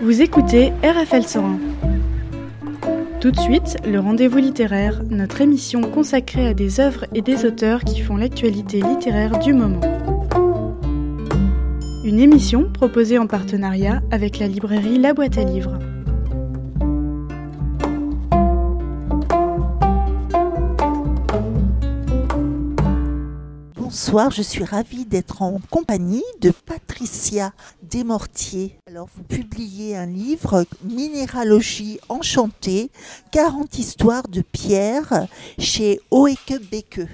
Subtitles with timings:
[0.00, 1.58] Vous écoutez RFL 101.
[3.20, 7.82] Tout de suite, le rendez-vous littéraire, notre émission consacrée à des œuvres et des auteurs
[7.82, 9.80] qui font l'actualité littéraire du moment.
[12.04, 15.76] Une émission proposée en partenariat avec la librairie La Boîte à Livres.
[23.74, 26.52] Bonsoir, je suis ravie d'être en compagnie de
[26.98, 28.74] Patricia Desmortiers.
[28.88, 32.90] Alors, vous publiez un livre, Minéralogie enchantée,
[33.30, 35.28] 40 histoires de pierre,
[35.60, 37.06] chez Oeke Beke.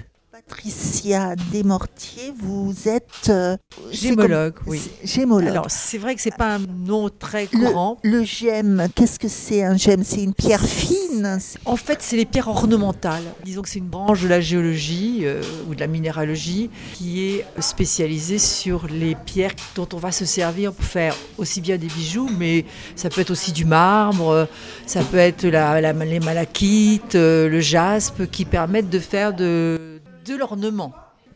[0.47, 3.57] Patricia Desmortiers, vous êtes euh,
[3.91, 4.79] gémologue, oui.
[5.03, 5.49] Gémologue.
[5.49, 7.97] Alors c'est vrai que c'est pas un nom très le, grand.
[8.03, 10.03] Le gemme, qu'est-ce que c'est un gemme?
[10.03, 11.39] C'est une pierre fine?
[11.65, 13.23] En fait, c'est les pierres ornementales.
[13.43, 17.45] Disons que c'est une branche de la géologie euh, ou de la minéralogie qui est
[17.59, 22.29] spécialisée sur les pierres dont on va se servir pour faire aussi bien des bijoux,
[22.37, 24.47] mais ça peut être aussi du marbre,
[24.85, 29.84] ça peut être la, la, les malachites, euh, le jaspe, qui permettent de faire de
[30.25, 30.93] de l'ornement.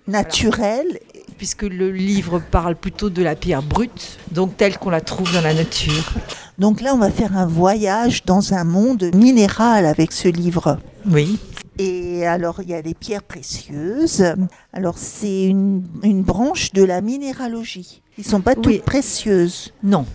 [0.07, 0.85] Naturel.
[0.87, 1.25] Voilà.
[1.37, 5.41] Puisque le livre parle plutôt de la pierre brute, donc telle qu'on la trouve dans
[5.41, 6.13] la nature.
[6.57, 10.79] Donc là, on va faire un voyage dans un monde minéral avec ce livre.
[11.09, 11.39] Oui.
[11.77, 14.25] Et alors, il y a des pierres précieuses.
[14.73, 18.01] Alors, c'est une, une, branche de la minéralogie.
[18.17, 18.81] Ils ne sont pas toutes oui.
[18.85, 19.73] précieuses.
[19.81, 20.05] Non.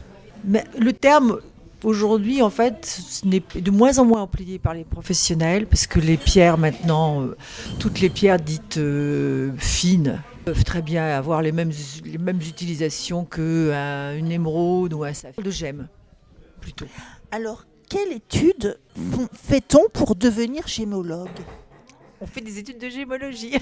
[0.44, 1.38] Mais le terme
[1.84, 6.00] Aujourd'hui, en fait, ce n'est de moins en moins employé par les professionnels parce que
[6.00, 7.36] les pierres maintenant, euh,
[7.78, 11.72] toutes les pierres dites euh, fines peuvent très bien avoir les mêmes,
[12.06, 15.88] les mêmes utilisations qu'une émeraude ou un saphir de gemme,
[16.62, 16.86] plutôt.
[17.30, 18.78] Alors, quelle étude
[19.34, 21.28] fait-on pour devenir gémologue?
[22.24, 23.52] On fait des études de gémologie.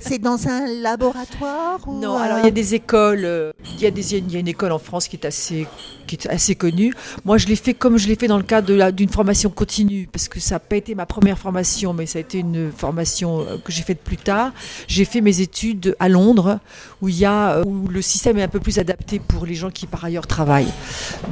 [0.00, 3.52] C'est dans un laboratoire ou Non, alors il y a des écoles.
[3.76, 5.68] Il y a, des, il y a une école en France qui est assez,
[6.08, 6.92] qui est assez connue.
[7.24, 10.28] Moi, je l'ai fait comme je l'ai fait dans le cadre d'une formation continue, parce
[10.28, 13.70] que ça n'a pas été ma première formation, mais ça a été une formation que
[13.70, 14.52] j'ai faite plus tard.
[14.88, 16.58] J'ai fait mes études à Londres,
[17.02, 19.70] où, il y a, où le système est un peu plus adapté pour les gens
[19.70, 20.72] qui par ailleurs travaillent.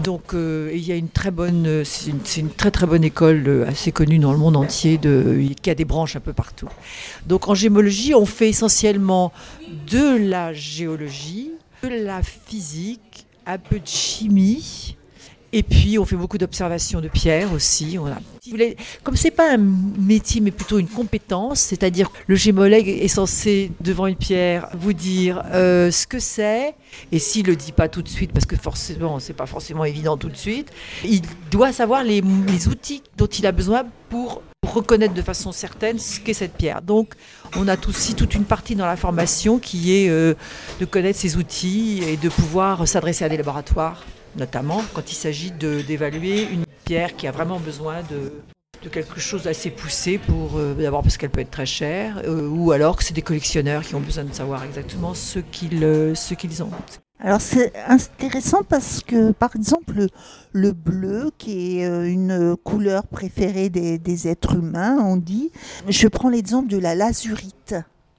[0.05, 3.67] Donc, euh, il y a une très bonne, c'est une, une, très très bonne école
[3.69, 6.69] assez connue dans le monde entier, de, qui a des branches un peu partout.
[7.27, 9.33] Donc en gémologie, on fait essentiellement
[9.91, 11.53] de la géologie,
[11.83, 14.97] de la physique, un peu de chimie.
[15.53, 17.99] Et puis, on fait beaucoup d'observations de pierres aussi.
[17.99, 18.19] On a...
[19.03, 24.07] Comme c'est pas un métier, mais plutôt une compétence, c'est-à-dire le gémologue est censé, devant
[24.07, 26.75] une pierre, vous dire euh, ce que c'est.
[27.13, 30.17] Et s'il le dit pas tout de suite, parce que forcément, c'est pas forcément évident
[30.17, 30.71] tout de suite,
[31.05, 35.99] il doit savoir les, les outils dont il a besoin pour reconnaître de façon certaine
[35.99, 36.83] ce qu'est cette pierre.
[36.83, 37.15] Donc,
[37.57, 40.35] on a aussi toute une partie dans la formation qui est euh,
[40.81, 44.05] de connaître ces outils et de pouvoir s'adresser à des laboratoires,
[44.38, 48.32] notamment quand il s'agit d'évaluer une pierre qui a vraiment besoin de,
[48.91, 52.72] quelque chose d'assez poussé pour euh, d'abord parce qu'elle peut être très chère euh, ou
[52.72, 56.15] alors que c'est des collectionneurs qui ont besoin de savoir exactement ce qu'ils euh,
[56.60, 56.71] ont.
[57.21, 60.09] Alors c'est intéressant parce que par exemple le,
[60.53, 65.50] le, bleu qui est une couleur préférée des êtres humains, on dit,
[65.88, 67.75] je prends l'exemple de la lazurite.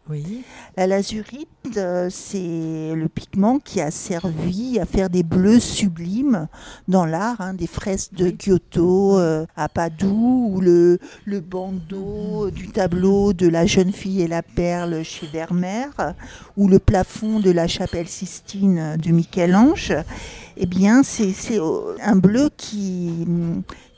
[0.09, 0.43] Oui.
[0.75, 1.47] La lazurite,
[1.77, 6.47] euh, c'est le pigment qui a servi à faire des bleus sublimes
[6.87, 12.69] dans l'art, hein, des fresques de Giotto euh, à Padoue, ou le, le bandeau du
[12.69, 15.89] tableau de la jeune fille et la perle chez Vermeer,
[16.57, 19.93] ou le plafond de la chapelle Sistine de Michel-Ange.
[20.57, 21.33] Eh bien, c'est
[22.01, 23.27] un bleu qui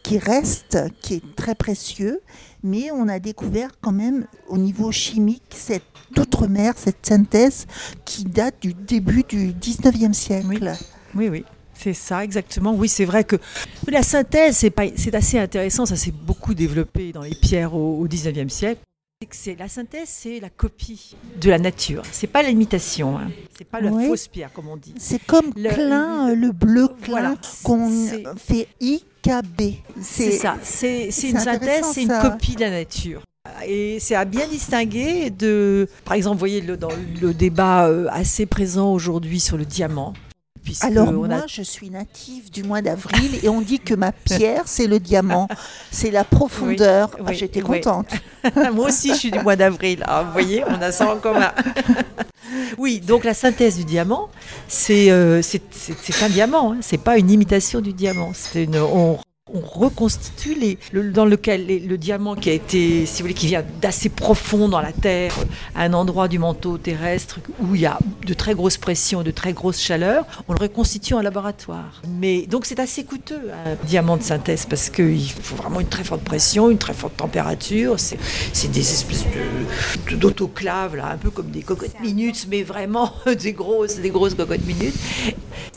[0.04, 2.22] qui reste, qui est très précieux,
[2.64, 5.84] mais on a découvert quand même au niveau chimique cette
[6.18, 7.68] outre-mer, cette synthèse
[8.06, 10.74] qui date du début du 19e siècle.
[11.16, 11.46] Oui, oui.
[11.74, 12.76] C'est ça, exactement.
[12.76, 13.38] Oui, c'est vrai que
[13.88, 15.88] la synthèse, c'est assez intéressant.
[15.88, 18.82] Ça s'est beaucoup développé dans les pierres au, au 19e siècle.
[19.30, 22.02] C'est la synthèse, c'est la copie de la nature.
[22.12, 23.18] C'est pas l'imitation.
[23.20, 23.30] Hein.
[23.58, 24.08] C'est pas la Oui.
[24.08, 24.94] fausse pierre, comme on dit.
[24.98, 27.36] C'est comme Le- Klein, le, bleu Klein Voilà.
[27.64, 27.90] qu'on
[28.36, 29.76] fait IKB.
[30.02, 30.58] C'est ça.
[30.64, 33.22] C'est une synthèse, c'est une copie de la nature.
[33.66, 36.90] Et c'est à bien distinguer de, par exemple, vous voyez le, dans
[37.22, 40.14] le débat euh, assez présent aujourd'hui sur le diamant.
[40.64, 44.12] Puisque Alors moi, a- je suis native du mois d'avril et on dit que ma
[44.12, 45.48] pierre, c'est le diamant.
[45.92, 47.10] C'est la profondeur.
[47.20, 47.82] Oui, Ah, J'étais oui.
[47.82, 48.08] contente.
[48.74, 50.04] Moi aussi, je suis du mois d'avril.
[50.08, 51.52] Ah, vous voyez, on a ça en commun.
[52.78, 54.30] oui, donc la synthèse du diamant,
[54.68, 55.42] c'est euh,
[56.22, 56.74] un diamant.
[56.74, 56.78] Hein.
[56.82, 58.32] C'est pas une imitation du diamant.
[58.34, 59.18] C'est une- on,
[59.54, 63.48] on reconstitue les, le, dans lequel le diamant qui a été, si vous voulez, qui
[63.48, 65.34] vient d'assez profond dans la terre,
[65.76, 69.32] à un endroit du manteau terrestre où il y a de très grosses pressions, de
[69.32, 72.02] très grosses chaleurs, on le reconstitue en laboratoire.
[72.20, 76.04] Mais donc c'est assez coûteux un diamant de synthèse parce qu'il faut vraiment une très
[76.04, 77.96] forte pression, une très forte température.
[78.00, 79.26] C'est des espèces
[80.12, 84.66] d'autoclaves là, un peu comme des cocottes minutes, mais vraiment des grosses, des grosses cocottes
[84.66, 84.96] minutes.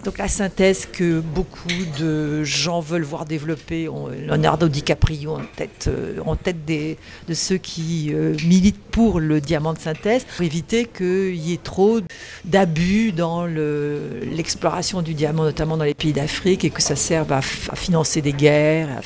[0.05, 1.69] Donc la synthèse que beaucoup
[1.99, 6.97] de gens veulent voir développer, Leonardo DiCaprio en tête, euh, en tête des,
[7.29, 11.63] de ceux qui euh, militent pour le diamant de synthèse, pour éviter qu'il y ait
[11.63, 12.01] trop
[12.45, 17.43] d'abus dans l'exploration du diamant, notamment dans les pays d'Afrique, et que ça serve à,
[17.43, 19.01] financer des guerres.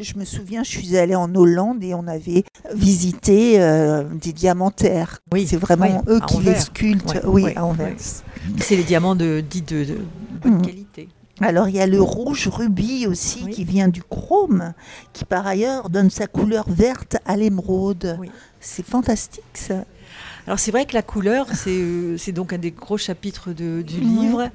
[0.00, 5.18] Je me souviens, je suis allée en Hollande et on avait visité euh, des diamantaires.
[5.32, 7.20] Oui, c'est vraiment eux qui les sculptent.
[7.24, 7.96] oui, à Anvers.
[8.58, 9.98] C'est les diamants de, dits de,
[10.42, 10.62] bonne mmh.
[10.62, 11.08] qualité.
[11.40, 14.72] Alors il y a le rouge rubis aussi qui vient du chrome,
[15.12, 18.18] qui par ailleurs donne sa couleur verte à l'émeraude.
[18.60, 19.84] C'est fantastique ça.
[20.46, 24.50] Alors c'est vrai que la couleur, c'est euh, donc un des gros chapitres du livre,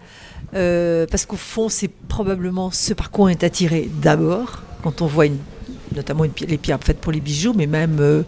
[0.56, 5.06] euh, parce qu'au fond c'est probablement ce par quoi on est attiré d'abord, quand on
[5.06, 5.38] voit une,
[5.96, 8.00] notamment les pierres faites pour les bijoux, mais même...
[8.00, 8.24] Euh,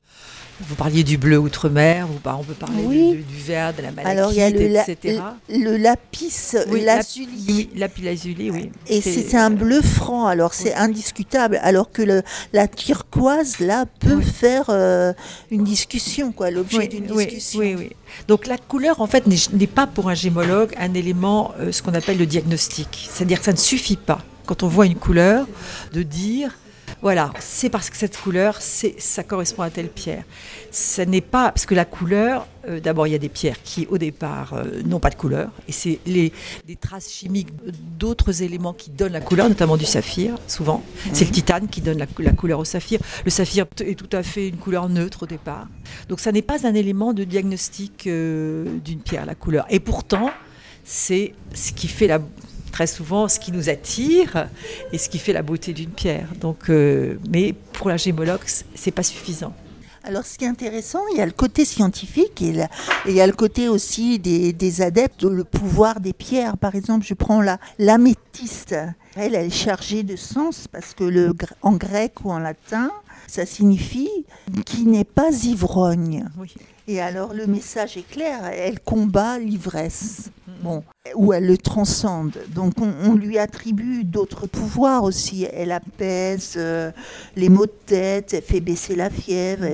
[0.61, 4.37] vous parliez du bleu outre-mer, on peut parler du, vert, de la malachite, Alors, il
[4.37, 5.21] y a le etc.
[5.49, 7.45] Le, lapis lazuli.
[7.47, 8.71] Oui, lapis lazuli, oui.
[8.87, 11.59] Et c'est un bleu franc, alors c'est indiscutable.
[11.61, 12.23] Alors que le,
[12.53, 15.11] la turquoise, là, peut faire euh,
[15.51, 17.59] une discussion, quoi, l'objet d'une discussion.
[17.59, 17.89] Oui, oui.
[18.29, 21.93] Donc la couleur, en fait, n'est pas pour un gémologue un élément, euh, ce qu'on
[21.93, 23.09] appelle le diagnostic.
[23.11, 25.47] C'est-à-dire que ça ne suffit pas, quand on voit une couleur,
[25.93, 26.55] de dire
[27.01, 30.23] voilà, c'est parce que cette couleur, ça correspond à telle pierre.
[30.71, 33.85] Ce n'est pas parce que la couleur, euh, d'abord il y a des pierres qui
[33.89, 36.31] au départ euh, n'ont pas de couleur, et c'est les,
[36.79, 37.49] traces chimiques
[37.97, 40.83] d'autres éléments qui donnent la couleur, notamment du saphir, souvent.
[41.13, 42.99] C'est le titane qui donne la, couleur au saphir.
[43.23, 45.67] Le saphir est tout à fait une couleur neutre au départ.
[46.09, 49.65] Donc ça n'est pas un élément de diagnostic euh, d'une pierre, la couleur.
[49.69, 50.31] Et pourtant,
[50.83, 52.19] c'est ce qui fait la,
[52.75, 54.49] très souvent ce qui nous attire
[54.91, 56.27] et ce qui fait la beauté d'une pierre.
[56.41, 58.41] Donc, euh, mais pour la gémologue,
[58.75, 59.53] c'est pas suffisant.
[60.03, 62.53] Alors, ce qui est intéressant, il y a le côté scientifique et,
[63.07, 66.57] il y a le côté aussi des, adeptes, le pouvoir des pierres.
[66.57, 68.75] Par exemple, je prends la l'améthyste.
[69.15, 72.91] Elle, elle est chargée de sens parce que le, en grec ou en latin,
[73.27, 74.25] ça signifie
[74.65, 76.25] qui n'est pas ivrogne.
[76.87, 80.29] Et alors le message est clair, elle combat l'ivresse.
[80.61, 80.83] Bon,
[81.15, 82.37] ou elle le transcende.
[82.49, 85.45] Donc on, lui attribue d'autres pouvoirs aussi.
[85.51, 86.91] Elle apaise euh,
[87.35, 89.65] les maux de tête, elle fait baisser la fièvre,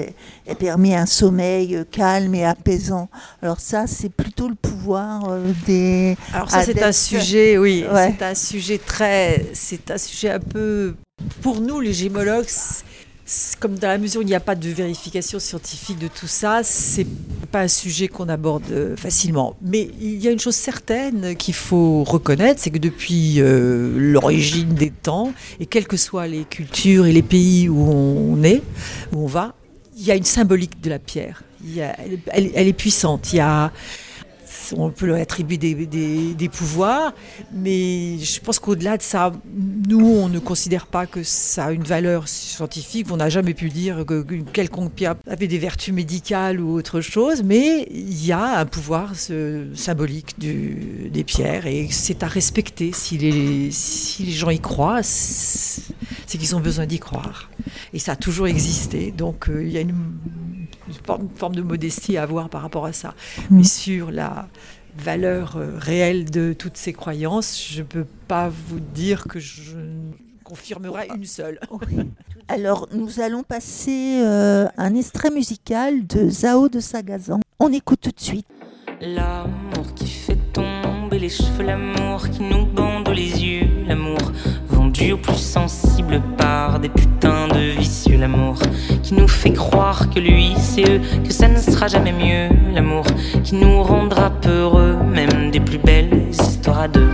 [0.46, 3.10] elle, permet un sommeil calme et apaisant.
[3.42, 6.18] Alors ça, c'est plutôt le pouvoir euh, des.
[6.34, 10.96] Alors ça, c'est un sujet, oui, c'est un sujet très, c'est un sujet un peu.
[11.42, 12.48] Pour nous, les gémologues,
[13.60, 16.62] comme dans la mesure où il n'y a pas de vérification scientifique de tout ça,
[16.64, 17.08] c'est
[17.52, 19.56] pas un sujet qu'on aborde euh, facilement.
[19.62, 24.74] Mais il y a une chose certaine qu'il faut reconnaître, c'est que depuis euh, l'origine
[24.74, 28.62] des temps, et quelles que soient les cultures et les pays où on est,
[29.14, 29.56] où on va,
[29.98, 31.44] il y a une symbolique de la pierre.
[31.78, 33.34] elle, elle, est puissante.
[33.34, 33.72] Il y a
[34.76, 37.14] on peut leur attribuer des, pouvoirs,
[37.54, 39.32] mais je pense qu'au-delà de ça,
[39.88, 43.08] nous, on ne considère pas que ça a une valeur scientifique.
[43.12, 47.44] On n'a jamais pu dire qu'une quelconque pierre avait des vertus médicales ou autre chose,
[47.44, 52.92] mais il y a un pouvoir symbolique des pierres et c'est à respecter.
[52.94, 57.50] Si les, si les gens y croient, c'est qu'ils ont besoin d'y croire.
[57.94, 59.94] Et ça a toujours existé, donc euh, il y a une
[61.10, 63.10] une forme de modestie à avoir par rapport à ça.
[63.50, 63.58] Mm.
[63.58, 64.41] Mais sur la
[64.98, 69.78] valeur euh, réelle de toutes ces croyances, je ne peux pas vous dire que je
[70.44, 71.60] confirmerai une seule.
[72.48, 77.40] Alors, nous allons passer euh, un extrait musical de Zao de Sagazan.
[77.60, 78.48] On écoute tout de suite.
[79.00, 84.32] L'amour qui fait tomber les cheveux, l'amour qui nous bande les yeux, l'amour
[84.68, 87.11] vendu au plus sensible par des putains
[88.10, 88.56] l'amour
[89.04, 93.06] qui nous fait croire que lui c'est eux, que ça ne sera jamais mieux, l'amour
[93.44, 97.10] qui nous rendra peureux, même des plus belles histoires à deux,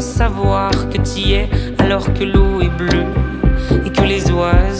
[0.00, 3.06] savoir que t'y es alors que l'eau est bleue
[3.84, 4.71] et que les oiseaux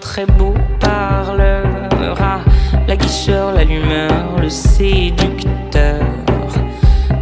[0.00, 1.64] très beau, parleur,
[2.86, 6.00] la guicheur, l'allumeur, le séducteur.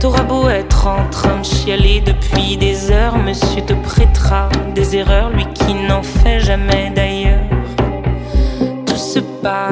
[0.00, 5.30] T'auras beau être en train de chialer depuis des heures, monsieur te prêtera des erreurs,
[5.30, 7.46] lui qui n'en fait jamais d'ailleurs.
[8.86, 9.71] Tout se passe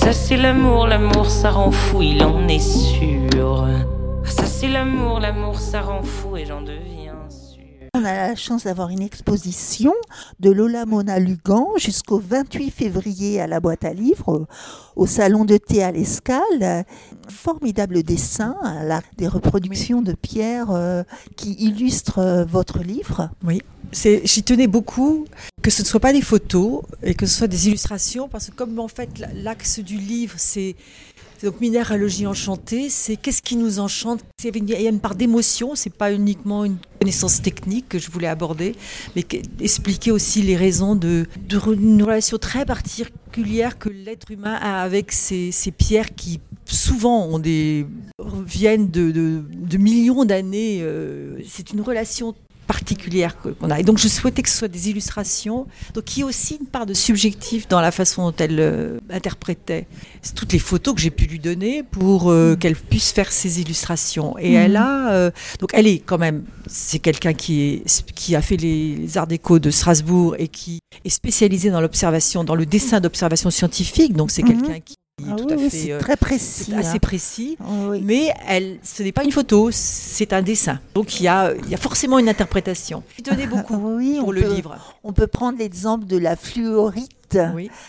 [0.00, 3.66] ça c'est l'amour, l'amour ça rend fou, il en est sûr.
[4.24, 7.09] Ça c'est l'amour, l'amour ça rend fou et j'en deviens.
[7.94, 9.92] On a la chance d'avoir une exposition
[10.38, 14.46] de Lola Mona Lugan jusqu'au 28 février à la boîte à livres
[14.94, 16.84] au salon de thé à l'Escale.
[17.28, 18.56] Formidable dessin,
[19.16, 21.02] des reproductions de pierres euh,
[21.36, 23.30] qui illustrent euh, votre livre.
[23.44, 23.60] Oui,
[23.92, 25.24] j'y tenais beaucoup
[25.62, 28.54] que ce ne soit pas des photos et que ce soit des illustrations parce que
[28.54, 30.76] comme en fait l'axe du livre c'est
[31.42, 34.20] donc minéralogie enchantée, c'est qu'est-ce qui nous enchante?
[34.44, 38.26] Il y a une part d'émotion, c'est pas uniquement une connaissance technique que je voulais
[38.26, 38.74] aborder,
[39.16, 39.24] mais
[39.60, 45.52] expliquer aussi les raisons de, d'une relation très particulière que l'être humain a avec ces,
[45.76, 47.40] pierres qui souvent
[48.44, 50.80] viennent de, de millions d'années.
[50.82, 52.34] Euh, c'est une relation
[52.70, 53.80] particulière qu'on a.
[53.80, 56.94] Et donc je souhaitais que ce soit des illustrations, donc qui aussi une part de
[56.94, 59.88] subjectif dans la façon dont elle euh, interprétait
[60.36, 62.58] toutes les photos que j'ai pu lui donner pour euh, mm.
[62.58, 64.38] qu'elle puisse faire ses illustrations.
[64.38, 64.86] Et elle mm.
[64.86, 69.18] a, euh, donc elle est quand même, c'est quelqu'un qui est qui a fait les,
[69.18, 74.12] arts déco de Strasbourg et qui est spécialisé dans l'observation, dans le dessin d'observation scientifique.
[74.12, 74.62] Donc c'est mm-hmm.
[74.62, 74.94] quelqu'un qui
[75.28, 76.98] ah tout à fait, euh, très précis, assez hein.
[77.00, 77.58] précis.
[78.02, 80.80] Mais elle, ce n'est pas une photo, c'est un dessin.
[80.94, 83.02] Donc il y a, il y a forcément une interprétation.
[83.16, 83.78] Je tenais beaucoup
[84.20, 84.76] pour le livre.
[85.04, 87.38] On peut prendre l'exemple de la fluorite,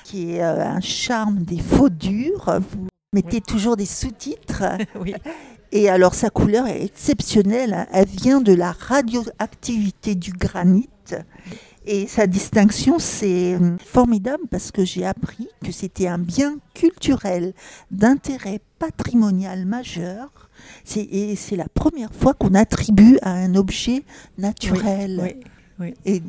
[0.03, 2.59] qui est euh, un charme des faux durs.
[2.71, 4.63] Vous mettez toujours des sous-titres.
[5.71, 7.73] Et alors sa couleur est exceptionnelle.
[7.73, 7.87] Hein.
[7.93, 10.89] Elle vient de la radioactivité du granit.
[11.85, 17.53] Et sa distinction, c'est euh, formidable parce que j'ai appris que c'était un bien culturel
[17.89, 20.49] d'intérêt patrimonial majeur.
[20.95, 24.03] Et c'est la première fois qu'on attribue à un objet
[24.37, 25.35] naturel.
[25.79, 26.21] Oui, Et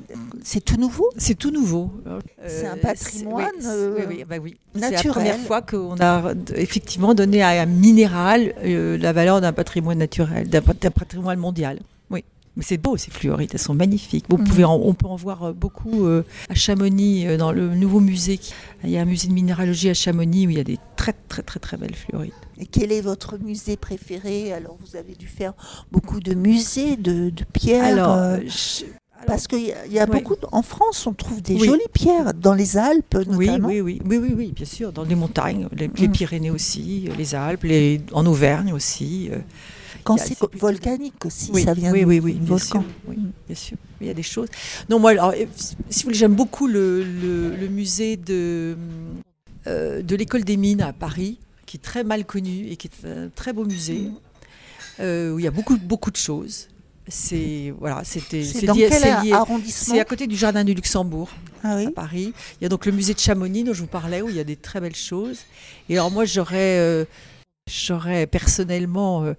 [0.42, 1.11] c'est tout nouveau?
[1.18, 1.92] C'est tout nouveau.
[2.47, 3.50] c'est un patrimoine
[4.09, 4.99] oui, bah oui, naturel.
[4.99, 9.52] C'est la première fois qu'on a effectivement donné à un minéral euh, la valeur d'un
[9.52, 11.78] patrimoine naturel, d'un patrimoine mondial.
[12.56, 14.26] Mais c'est beau ces fluorites, elles sont magnifiques.
[14.28, 14.71] Vous pouvez mhm.
[14.71, 18.38] on peut en voir euh, beaucoup euh, à Chamonix, euh, dans le nouveau musée.
[18.85, 21.14] Il y a un musée de minéralogie à Chamonix où il y a des très
[21.28, 22.35] très très très belles fluorites.
[22.59, 24.52] Et quel est votre musée préféré?
[24.52, 25.54] Alors vous avez dû faire
[25.90, 27.85] beaucoup de musées de, de pierres.
[27.85, 28.38] Alors,
[29.26, 30.35] parce qu'il y a, beaucoup.
[30.50, 33.68] En France, on trouve des jolies pierres, dans les Alpes notamment.
[33.68, 36.12] Oui, oui, oui, oui, oui, bien sûr, dans les montagnes, les, les mm.
[36.12, 39.30] Pyrénées aussi, les Alpes, les, en Auvergne aussi.
[40.05, 43.77] Quand c'est volcanique aussi, ça vient oui, oui, oui, bien Sûr, oui, bien sûr.
[44.01, 44.49] Il y a des choses.
[44.89, 45.33] Non, moi, alors,
[45.91, 48.77] si vous voulez, j'aime beaucoup le, le, musée de,
[49.67, 53.07] euh, de l'école des mines à Paris, qui est très mal connu et qui est
[53.07, 54.11] un très beau musée,
[55.01, 56.69] euh, où il y a beaucoup, beaucoup de choses.
[57.09, 61.31] C'est voilà, c'était c'est dans quel arrondissement C'est à côté du jardin du Luxembourg
[61.65, 62.33] ah à Paris.
[62.61, 64.41] Il y a donc le musée de Chamonix dont je vous parlais où il y
[64.41, 65.41] a des très belles choses.
[65.89, 67.05] Et alors moi j'aurais euh,
[67.69, 69.35] j'aurais personnellement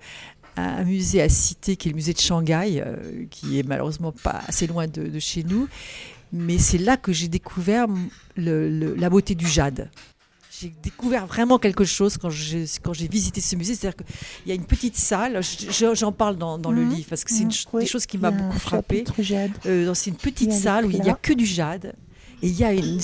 [0.58, 4.42] un musée à citer qui est le musée de Shanghai, euh, qui est malheureusement pas
[4.48, 5.68] assez loin de, chez nous.
[6.32, 7.88] Mais c'est là que j'ai découvert
[8.38, 9.90] la beauté du jade.
[10.60, 13.76] J'ai découvert vraiment quelque chose quand j'ai quand j'ai visité ce musée.
[13.76, 15.42] C'est-à-dire qu'il y a une petite salle,
[15.94, 16.90] j'en parle dans, le mmh.
[16.90, 17.80] livre parce que c'est mmh.
[17.80, 19.04] des choses qui m'a beaucoup frappé.
[19.66, 21.96] Euh, c'est une petite salle où il n'y a que du jade.
[22.44, 23.00] Et il y a une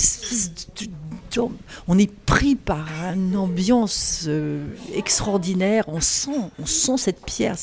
[1.88, 5.84] on est pris par une ambiance euh, extraordinaire.
[5.88, 7.56] On sent, on sent cette pierre.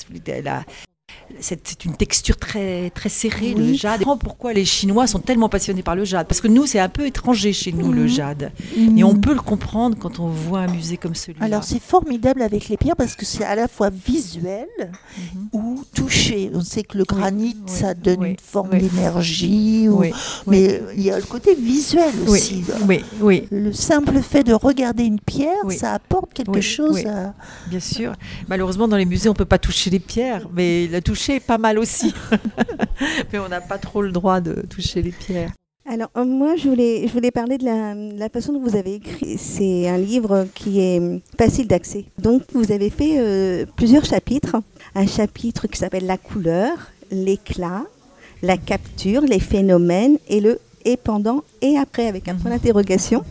[1.40, 4.02] C'est une texture très, très serrée, le jade.
[4.20, 7.06] Pourquoi les Chinois sont tellement passionnés par le jade Parce que nous, c'est un peu
[7.06, 8.08] étranger chez nous, le mhm.
[8.08, 8.52] jade.
[8.76, 9.22] Et on mhm.
[9.22, 11.46] peut le comprendre quand on voit un musée comme celui-là.
[11.46, 15.50] Alors, c'est formidable avec les pierres parce que c'est à la fois visuel mhm.
[15.54, 16.52] ou touché.
[16.54, 19.88] On sait que le granit, ça donne une forme d'énergie.
[20.48, 22.64] Mais il y a le côté visuel aussi.
[22.88, 23.48] Oui, oui.
[23.52, 27.06] Le simple fait de regarder une pierre, ça apporte quelque chose.
[27.06, 27.34] À...
[27.70, 28.14] Bien sûr.
[28.48, 31.58] Malheureusement, dans les musées, on ne peut pas toucher les pierres, mais la toucher pas
[31.58, 32.14] mal aussi.
[33.34, 35.52] mais on n'a pas trop le droit de toucher les pierres.
[35.90, 37.66] Alors euh, moi, je voulais, je voulais parler de
[38.20, 39.38] la, façon dont vous avez écrit.
[39.38, 42.06] C'est un livre qui est facile d'accès.
[42.20, 44.58] Donc vous avez fait euh, plusieurs chapitres.
[44.96, 47.84] Un chapitre qui s'appelle La couleur, l'éclat,
[48.44, 53.24] la capture, les phénomènes et le et pendant et après avec un point d'interrogation.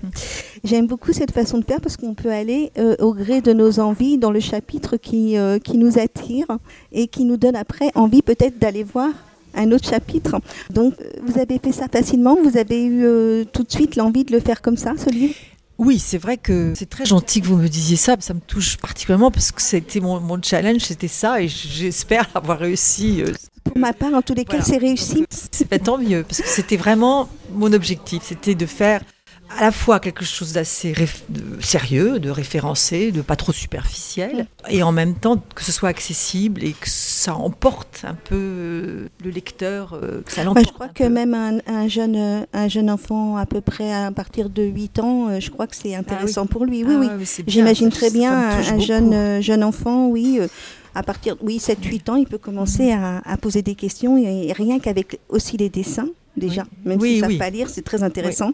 [0.62, 3.80] J'aime beaucoup cette façon de faire parce qu'on peut aller euh, au gré de nos
[3.80, 6.46] envies dans le chapitre qui, qui nous attire
[6.92, 9.10] et qui nous donne après envie peut-être d'aller voir
[9.56, 10.36] un autre chapitre.
[10.70, 12.36] Donc, vous avez fait ça facilement?
[12.42, 15.34] Vous avez eu euh, tout de suite l'envie de le faire comme ça, ce livre
[15.78, 18.16] oui, c'est vrai que c'est très gentil que vous me disiez ça.
[18.20, 22.58] Ça me touche particulièrement parce que c'était mon, mon challenge, c'était ça, et j'espère avoir
[22.58, 23.22] réussi.
[23.22, 23.32] Euh,
[23.64, 25.24] Pour ma part, en tous les cas, c'est réussi.
[25.30, 29.02] C'est tant mieux parce que c'était vraiment mon objectif, c'était de faire
[29.48, 30.94] à la fois quelque chose d'assez
[31.60, 36.64] sérieux, de référencé, de pas trop superficiel, et en même temps que ce soit accessible
[36.64, 40.66] et que ça emporte un peu euh, le lecteur, euh, que ça l'emporte.
[40.66, 44.50] je crois que même un, jeune, euh, un jeune enfant à peu près à partir
[44.50, 46.84] de 8 ans, je crois que c'est intéressant ah pour lui.
[46.84, 47.08] Oui, oui.
[47.10, 50.40] Ah J'imagine très bien un, jeune, jeune enfant, oui
[50.96, 55.20] à partir oui 7-8 ans, il peut commencer à, poser des questions et, rien qu'avec
[55.28, 58.52] aussi les dessins déjà, même s'ils ne savent pas lire, c'est très intéressant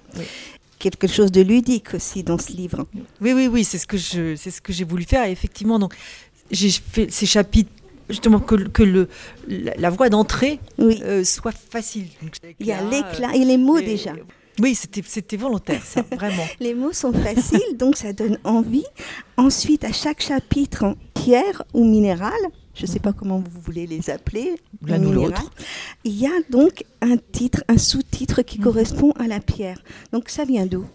[0.82, 2.86] quelque chose de ludique aussi dans ce livre.
[3.20, 5.24] Oui, oui, oui, c'est ce que je, c'est ce que j'ai voulu faire.
[5.26, 5.94] effectivement, donc
[6.50, 7.70] j'ai fait ces chapitres
[8.10, 9.08] justement que, que le,
[9.48, 12.08] la, voie d'entrée euh, soit facile.
[12.58, 14.12] Il y a l'éclat et les mots déjà.
[14.60, 16.46] Oui, c'était, c'était volontaire, ça, vraiment.
[16.60, 18.84] les mots sont faciles, donc ça donne envie.
[19.36, 22.38] Ensuite, à chaque chapitre, pierre ou minéral,
[22.74, 25.50] je ne sais pas comment vous voulez les appeler, l'un ou l'autre.
[26.04, 28.64] Il y a donc un titre, un sous-titre qui mhm.
[28.64, 29.82] correspond à la pierre.
[30.12, 30.86] Donc ça vient d'où?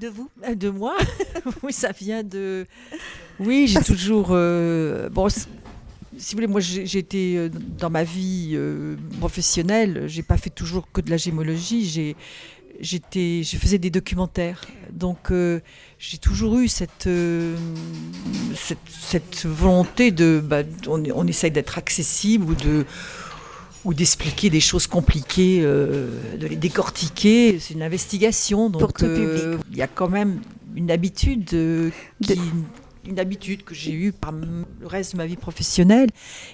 [0.00, 0.28] De vous?
[0.46, 0.96] Euh, De moi?
[1.62, 2.66] Oui, ça vient de.
[3.40, 4.28] Oui, j'ai toujours.
[4.32, 7.48] Euh, bon, si vous voulez, moi j'ai été euh,
[7.78, 12.16] dans ma vie euh, professionnelle, j'ai pas fait toujours que de la gémologie, j'ai
[12.80, 14.62] j'étais, je faisais des documentaires.
[14.92, 15.60] Donc euh,
[15.98, 17.56] j'ai toujours eu cette, euh,
[18.54, 22.84] cette, volonté de, bah, on, essaye d'être accessible ou de
[23.84, 27.58] ou d'expliquer des choses compliquées, euh, de les décortiquer.
[27.60, 30.40] C'est une investigation, donc il y a quand même
[30.74, 31.46] une habitude
[32.20, 32.40] qui,
[33.08, 36.08] une habitude que j'ai eue par le reste de ma vie professionnelle.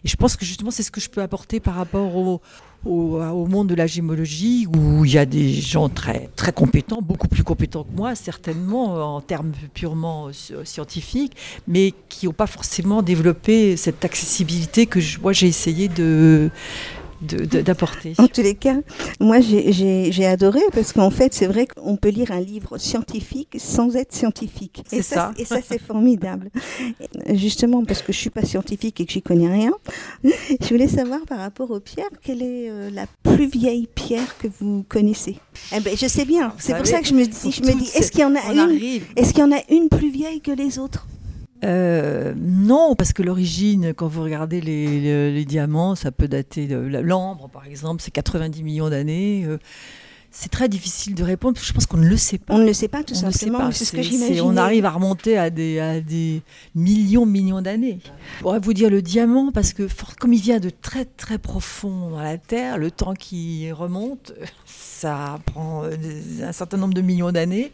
[0.04, 2.40] Et je pense que justement, c'est ce que je peux apporter par rapport au,
[2.84, 7.28] au, monde de la gémologie, où il y a des gens très, très compétents, beaucoup
[7.28, 10.30] plus compétents que moi, certainement, en termes purement
[10.64, 11.36] scientifiques,
[11.66, 16.50] mais qui n'ont pas forcément développé cette accessibilité que moi j'ai essayé de,
[17.20, 18.14] d'apporter.
[18.18, 18.76] En tous les cas,
[19.20, 23.96] moi j'ai adoré parce qu'en fait c'est vrai qu'on peut lire un livre scientifique sans
[23.96, 24.82] être scientifique.
[24.92, 26.50] Et ça, Et ça c'est formidable.
[27.32, 29.72] Justement parce que je suis pas scientifique et que j'y connais rien,
[30.24, 34.48] je voulais savoir par rapport aux pierres, quelle est euh, la plus vieille pierre que
[34.60, 35.36] vous connaissez?
[35.74, 37.90] Eh ben, Je sais bien, c'est pour ça que je me dis, je me dis
[37.94, 39.00] est-ce qu'il y en a une?
[39.16, 41.06] Est-ce qu'il y en a une plus vieille que les autres?
[41.64, 47.48] Euh, non, parce que l'origine, quand vous regardez les, diamants, ça peut dater de l'ambre,
[47.48, 49.44] par exemple, c'est 90 millions d'années.
[49.46, 49.58] Euh,
[50.36, 52.54] c'est très difficile de répondre, je pense qu'on ne le sait pas.
[52.54, 54.40] On ne le sait pas, tout simplement, c'est ce que j'imagine.
[54.40, 56.42] On arrive à remonter à des, à des
[56.74, 58.00] millions, millions d'années.
[58.38, 59.86] Je pourrais vous dire le diamant, parce que
[60.18, 64.32] comme il vient de très, très profond dans la Terre, le temps qui remonte,
[64.66, 67.70] ça prend un certain nombre de millions d'années.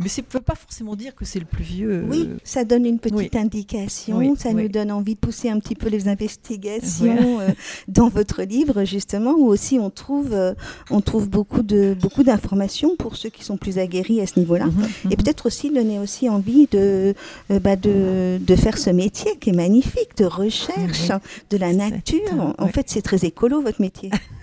[0.00, 2.04] Mais ça ne peut pas forcément dire que c'est le plus vieux.
[2.10, 5.88] Oui, ça donne une petite indication, ça nous donne envie de pousser un petit peu
[5.88, 7.48] les investigations euh,
[7.88, 10.54] dans votre livre, justement, où aussi on trouve, euh,
[10.90, 14.66] on trouve beaucoup, de, beaucoup d'informations pour ceux qui sont plus aguerris à ce niveau-là.
[14.66, 14.72] Mhm,
[15.04, 15.12] mhm.
[15.12, 17.14] Et peut-être aussi donner aussi envie de,
[17.52, 21.10] euh, bah de, de, faire ce métier qui est magnifique, de recherche
[21.50, 22.54] de la nature.
[22.58, 24.10] En fait, c'est très écolo, votre métier.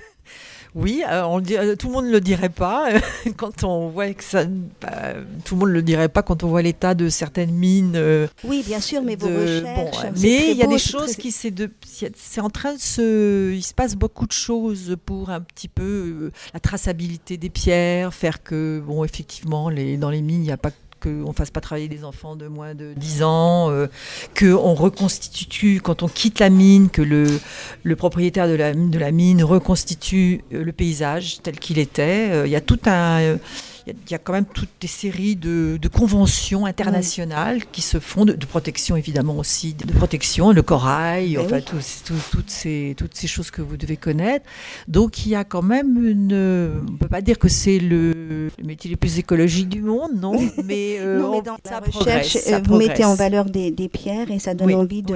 [0.74, 2.90] Oui, euh, on euh, tout le monde ne le dirait pas
[3.38, 4.46] quand on voit que ça.
[4.82, 7.94] Bah, tout le monde le dirait pas quand on voit l'état de certaines mines.
[7.96, 10.20] Euh, oui, bien sûr, mais vos recherches.
[10.22, 11.70] mais il y a des choses qui c'est de,
[12.16, 16.32] c'est en train de se, il se passe beaucoup de choses pour un petit peu
[16.54, 20.58] la traçabilité des pierres, faire que bon, effectivement, les, dans les mines, il n'y a
[20.58, 23.88] pas qu'on ne fasse pas travailler des enfants de moins de 10 ans, euh,
[24.38, 29.44] qu'on reconstitue, quand on quitte la mine, que le, propriétaire de la, de la mine
[29.44, 32.30] reconstitue euh, le paysage tel qu'il était.
[32.32, 33.38] Euh, Il y a tout un
[33.88, 38.26] il y, a quand même toutes des séries de, de conventions internationales qui se font,
[38.26, 41.84] de, de, protection évidemment aussi, de protection, le corail, Ben enfin oui.
[42.32, 44.46] toutes, ces, toutes ces choses que vous devez connaître.
[44.88, 46.34] Donc il y a quand même une...
[46.88, 48.12] On ne peut pas dire que c'est le,
[48.58, 51.72] le métier le plus écologique du monde, non, mais, euh, non, mais on- dans ça
[51.72, 54.68] la recherche, progresse, ça euh, vous mettez en valeur des, des pierres et ça donne
[54.68, 55.16] Oui, envie de,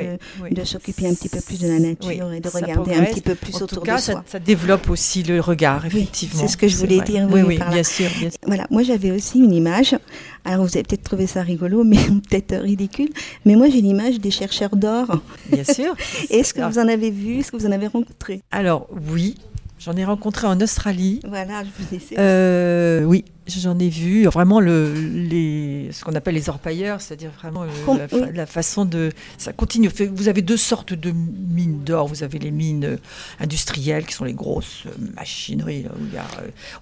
[0.63, 3.35] s'occuper un petit peu plus de la nature et de ça regarder un petit peu
[3.35, 4.23] plus En autour tout cas, de ça, soi.
[4.25, 6.41] ça développe aussi le regard, effectivement.
[6.41, 7.69] c'est ce que je voulais dire, Oui, oui, là.
[7.69, 8.39] bien sûr, bien sûr.
[8.47, 9.95] Voilà, moi j'avais aussi une image.
[10.43, 11.97] Alors vous avez peut-être trouvé ça rigolo, mais
[12.29, 13.09] peut-être ridicule.
[13.45, 15.21] Mais moi j'ai l'image des chercheurs d'or.
[15.51, 15.95] Bien sûr.
[16.29, 17.39] Est-ce que vous en avez vu?
[17.39, 18.41] Est-ce que vous en avez rencontré?
[18.51, 19.35] Alors oui,
[19.79, 21.19] j'en ai rencontré en Australie.
[21.27, 22.15] Voilà, je vous essaie.
[22.17, 27.63] Euh, oui, j'en ai vu vraiment le, les, ce qu'on appelle les orpailleurs, c'est-à-dire vraiment
[27.63, 28.23] euh, Com- la, fa- oui.
[28.33, 29.11] la façon de.
[29.37, 29.89] Ça continue.
[30.13, 32.07] Vous avez deux sortes de mines d'or.
[32.07, 32.97] Vous avez les mines euh,
[33.39, 36.25] industrielles qui sont les grosses euh, machineries là, où y a,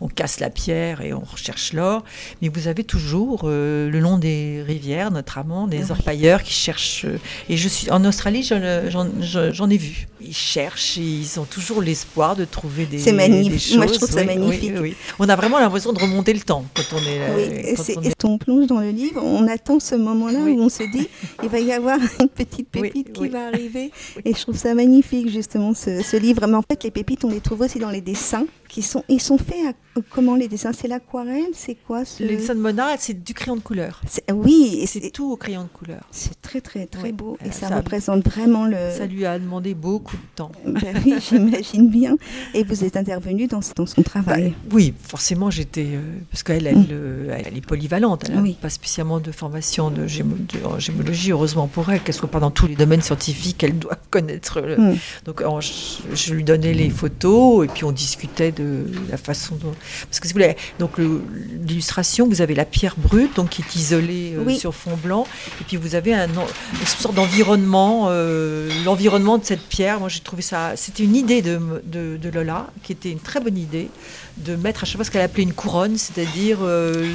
[0.02, 2.04] on casse la pierre et on recherche l'or.
[2.42, 5.92] Mais vous avez toujours euh, le long des rivières, notamment des Oui.
[5.92, 7.06] orpailleurs qui cherchent.
[7.50, 10.08] et je suis en Australie, j'en ai vu.
[10.22, 13.52] Ils cherchent et ils ont toujours l'espoir de trouver des, C'est magnifique.
[13.52, 13.78] des choses.
[13.78, 14.74] Moi, je trouve ça Oui, oui, magnifique.
[14.80, 14.96] oui.
[15.20, 17.36] On a vraiment l'impression de remonter le temps quand on est.
[17.36, 20.40] Oui, euh, et quand on est- on plonge dans le livre, on attend ce moment-là
[20.44, 20.52] Oui.
[20.54, 21.08] où on se dit,
[21.44, 23.92] il va y avoir une petite Oui, pépite qui va arriver.
[24.26, 26.46] Et je trouve ça magnifique, justement, ce, ce livre.
[26.48, 28.46] Mais en fait, les pépites, on les trouve aussi dans les dessins.
[28.74, 32.24] Qui sont, ils sont faits à, comment les dessins C'est l'aquarelle C'est quoi ce...
[32.24, 34.02] Les dessins de Mona, c'est du crayon de couleur.
[34.34, 36.02] Oui, et C'est tout au crayon de couleur.
[36.10, 37.38] c'est très, très, très beau.
[37.46, 38.78] Et Euh, ça, ça- représente vraiment le...
[38.98, 40.52] Ça lui a demandé beaucoup de temps.
[40.66, 42.16] Ben oui, j'imagine bien.
[42.56, 44.56] Et vous êtes intervenu dans, dans son travail.
[44.72, 45.90] Oui, forcément, j'étais.
[45.94, 46.88] euh, parce qu'elle elle, Mm.
[46.90, 48.24] euh, elle est polyvalente.
[48.28, 48.58] Elle n'a Oui.
[48.60, 52.40] pas spécialement de formation de, gémo- de- en gémologie, heureusement pour elle, qu'elle soit pas
[52.40, 54.62] dans tous les domaines scientifiques, elle doit connaître.
[54.62, 54.98] le- Mm.
[55.26, 55.72] Donc, en- je,
[56.16, 58.63] je lui donnais les photos et puis on discutait de
[59.10, 59.74] la façon dont.
[60.10, 63.76] Parce que si vous voulez, donc l'illustration, vous avez la pierre brute, donc qui est
[63.76, 64.58] isolée euh, Oui.
[64.58, 65.26] sur fond blanc,
[65.62, 70.00] et puis vous avez un, une sorte d'environnement, euh, l'environnement de cette pierre.
[70.00, 70.74] Moi, j'ai trouvé ça.
[70.76, 73.90] C'était une idée de, de, de Lola, qui était une très bonne idée,
[74.38, 77.08] de mettre à chaque fois ce qu'elle appelait une couronne, c'est-à-dire euh,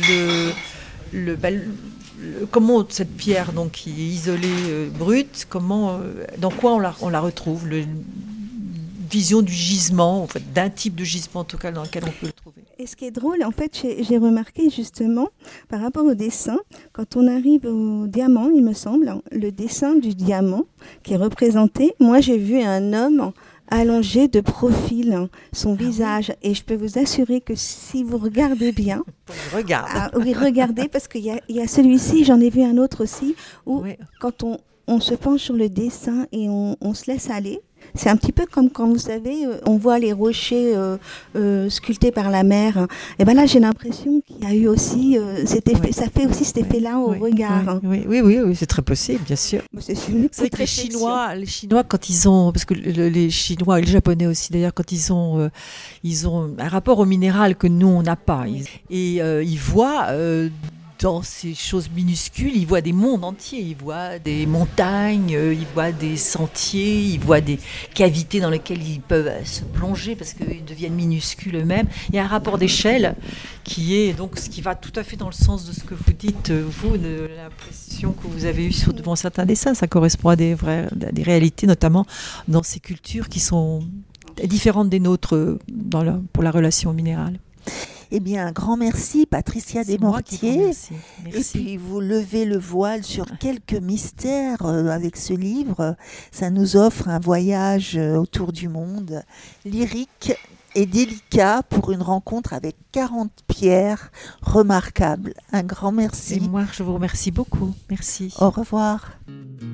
[1.13, 1.63] le, le, bah, le-
[2.21, 6.79] le- comment cette pierre donc qui est isolée euh, brute, comment, euh, dans quoi on
[6.79, 7.85] la, on la retrouve, le,
[9.11, 12.11] vision du gisement, en fait, d'un type de gisement en tout cas dans lequel on
[12.21, 12.63] peut le trouver.
[12.79, 15.29] Et ce qui est drôle, en fait, j'ai remarqué justement,
[15.69, 16.59] par rapport au dessin,
[16.93, 20.65] quand on arrive au diamant, il me semble, le dessin du diamant
[21.03, 23.33] qui est représenté, moi j'ai vu un homme
[23.71, 29.03] allongé de profil, son visage, et je peux vous assurer que si vous regardez bien,
[29.55, 29.89] Regarde.
[29.93, 33.35] ah, oui, regardez, parce qu'il y y a celui-ci, j'en ai vu un autre aussi,
[33.67, 33.97] où Oui.
[34.21, 37.61] quand on, on se penche sur le dessin et on, on se laisse aller,
[37.95, 40.97] c'est un petit peu comme quand vous savez, euh, on voit les rochers euh,
[41.37, 42.87] euh, sculptés par la mer.
[43.19, 45.93] Et ben là, j'ai l'impression qu'il y a eu aussi euh, cet effet, Oui.
[45.93, 47.81] ça fait aussi cet effet-là au Oui, regard.
[47.83, 49.63] Oui, oui, oui, oui, c'est très possible, bien sûr.
[49.79, 50.67] C'est que les.
[50.67, 54.53] Chinois, les Chinois, quand ils ont, parce que le- les Chinois et les Japonais aussi,
[54.53, 55.49] d'ailleurs, quand ils ont, euh,
[56.05, 59.59] ils ont un rapport au minéral que nous on n'a pas, Ils- et euh, ils
[59.59, 60.49] voient euh,
[60.99, 65.67] dans ces choses minuscules, ils voient des mondes entiers, ils voient des montagnes, euh, ils
[65.75, 67.59] voient des sentiers, ils voient des
[67.95, 71.87] cavités dans lesquelles ils peuvent euh, se plonger parce qu'ils deviennent minuscules eux-mêmes.
[72.09, 73.15] Il y a un rapport d'échelle
[73.63, 75.95] qui est donc ce qui va tout à fait dans le sens de ce que
[75.95, 79.75] vous dites, euh, vous, de l'impression que vous avez eue devant certains dessins.
[79.75, 82.07] Ça correspond à des, vraies, des réalités, notamment
[82.49, 83.81] dans ces cultures qui sont
[84.45, 85.59] différentes des nôtres
[86.33, 87.39] pour la relation minérale.
[88.11, 90.53] Eh bien, un grand merci, Patricia Desmortiers.
[90.63, 90.93] remercie.
[91.27, 91.59] Et Merci.
[91.59, 95.95] puis vous levez le voile sur quelques mystères euh, avec ce livre.
[96.33, 99.23] Ça nous offre un voyage euh, autour du monde,
[99.67, 100.33] lyrique
[100.75, 104.11] et délicat pour une rencontre avec 40 pierres
[104.43, 105.35] remarquables.
[105.53, 106.41] Un grand Et merci.
[106.41, 107.75] moi, je vous remercie beaucoup.
[107.91, 108.33] Merci.
[108.41, 109.11] Au revoir.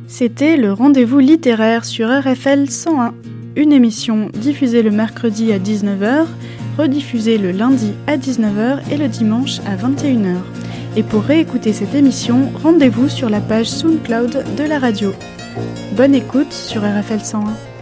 [0.09, 3.15] C'était le rendez-vous littéraire sur RFL 101,
[3.57, 6.27] une émission diffusée le mercredi à 19h,
[6.77, 10.37] rediffusée le lundi à 19h et le dimanche à 21h.
[10.97, 15.13] Et pour réécouter cette émission, rendez-vous sur la page SoundCloud de la radio.
[15.97, 17.74] Bonne écoute sur RFL 101.